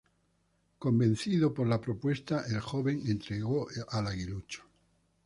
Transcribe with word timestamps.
Convencido 0.79 1.53
por 1.53 1.67
la 1.67 1.79
propuesta, 1.79 2.43
el 2.49 2.59
joven 2.59 3.03
entregó 3.05 3.67
al 3.91 4.07
aguilucho. 4.07 4.63